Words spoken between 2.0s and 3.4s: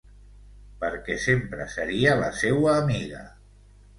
la seua amiga...